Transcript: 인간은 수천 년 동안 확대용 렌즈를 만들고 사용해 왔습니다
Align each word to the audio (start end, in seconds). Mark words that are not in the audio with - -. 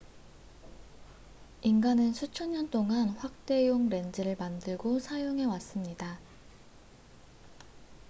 인간은 1.61 2.13
수천 2.13 2.53
년 2.53 2.71
동안 2.71 3.09
확대용 3.09 3.87
렌즈를 3.87 4.35
만들고 4.35 4.97
사용해 4.99 5.45
왔습니다 5.45 6.17